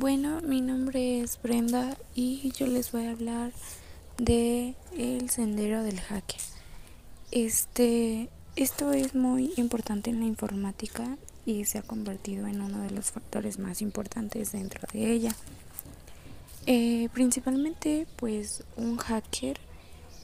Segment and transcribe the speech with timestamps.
[0.00, 3.52] Bueno, mi nombre es Brenda y yo les voy a hablar
[4.16, 6.40] de el sendero del hacker.
[7.32, 12.92] Este, esto es muy importante en la informática y se ha convertido en uno de
[12.92, 15.36] los factores más importantes dentro de ella.
[16.64, 19.60] Eh, principalmente, pues un hacker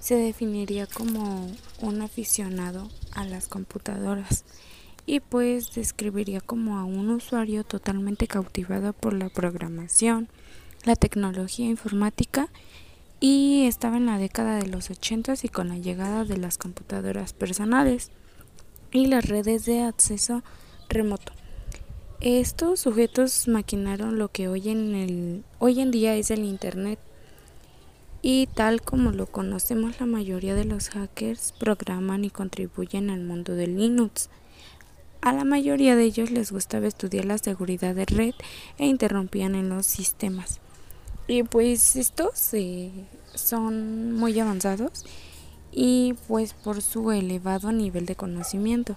[0.00, 1.50] se definiría como
[1.80, 4.44] un aficionado a las computadoras
[5.06, 10.28] y pues describiría como a un usuario totalmente cautivado por la programación,
[10.84, 12.48] la tecnología informática
[13.20, 17.32] y estaba en la década de los 80 y con la llegada de las computadoras
[17.32, 18.10] personales
[18.90, 20.42] y las redes de acceso
[20.88, 21.32] remoto.
[22.20, 27.00] Estos sujetos maquinaron lo que hoy en, el, hoy en día es el Internet
[28.22, 33.54] y tal como lo conocemos la mayoría de los hackers programan y contribuyen al mundo
[33.54, 34.30] de Linux.
[35.22, 38.34] A la mayoría de ellos les gustaba estudiar la seguridad de red
[38.76, 40.58] e interrumpían en los sistemas.
[41.28, 42.90] Y pues estos eh,
[43.32, 45.04] son muy avanzados
[45.70, 48.96] y pues por su elevado nivel de conocimiento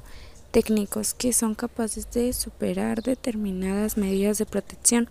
[0.50, 5.08] técnicos que son capaces de superar determinadas medidas de protección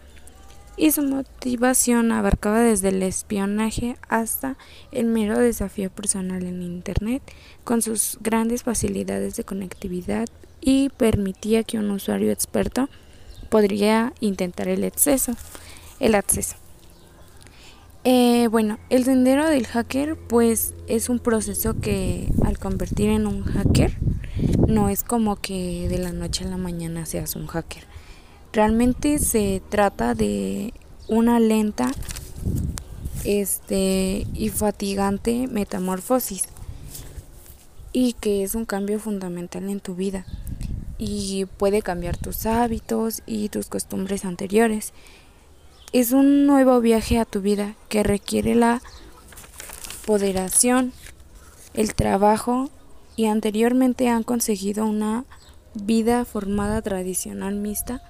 [0.76, 4.56] y su motivación abarcaba desde el espionaje hasta
[4.90, 7.22] el mero desafío personal en Internet
[7.62, 10.28] con sus grandes facilidades de conectividad
[10.66, 12.88] y permitía que un usuario experto
[13.50, 15.36] podría intentar el acceso.
[16.00, 16.56] El acceso.
[18.02, 23.44] Eh, bueno, el sendero del hacker pues es un proceso que al convertir en un
[23.44, 23.96] hacker
[24.66, 27.84] no es como que de la noche a la mañana seas un hacker.
[28.52, 30.72] Realmente se trata de
[31.08, 31.90] una lenta
[33.24, 36.44] este y fatigante metamorfosis
[37.92, 40.26] y que es un cambio fundamental en tu vida
[40.98, 44.92] y puede cambiar tus hábitos y tus costumbres anteriores.
[45.92, 48.82] Es un nuevo viaje a tu vida que requiere la
[50.06, 50.92] poderación,
[51.74, 52.70] el trabajo
[53.16, 55.24] y anteriormente han conseguido una
[55.74, 58.02] vida formada tradicional mixta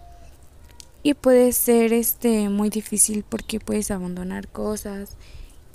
[1.03, 5.17] y puede ser este muy difícil porque puedes abandonar cosas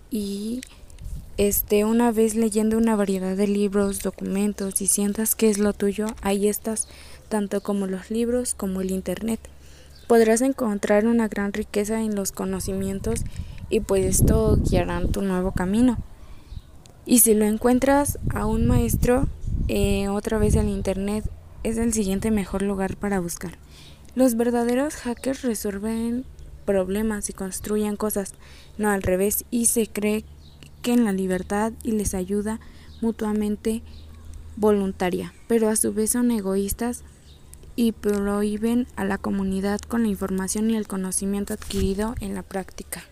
[0.10, 0.62] y
[1.40, 6.08] este una vez leyendo una variedad de libros, documentos y sientas que es lo tuyo,
[6.22, 6.90] ahí estás,
[7.30, 9.40] tanto como los libros como el internet.
[10.08, 13.22] Podrás encontrar una gran riqueza en los conocimientos
[13.70, 15.98] y pues esto guiará tu nuevo camino.
[17.06, 19.30] Y si lo encuentras a un maestro,
[19.70, 21.24] eh, otra vez el internet
[21.64, 23.58] es el siguiente mejor lugar para buscar.
[24.14, 26.26] Los verdaderos hackers resuelven
[26.66, 28.34] problemas y construyen cosas,
[28.78, 30.26] no al revés, y se cree
[30.82, 32.60] que en la libertad y les ayuda
[33.02, 33.82] mutuamente
[34.56, 37.04] voluntaria, pero a su vez son egoístas
[37.76, 43.04] y prohíben a la comunidad con la información y el conocimiento adquirido en la práctica.